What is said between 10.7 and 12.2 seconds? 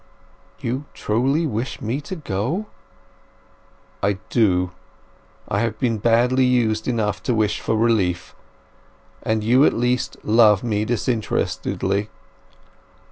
disinterestedly."